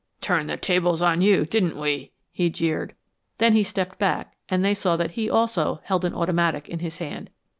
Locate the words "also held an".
5.29-6.15